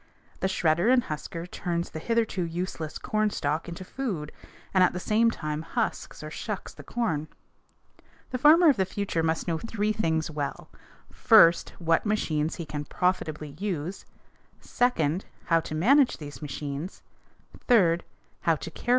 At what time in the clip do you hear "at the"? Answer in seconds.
4.83-4.99